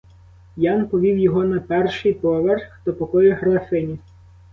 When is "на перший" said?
1.45-2.13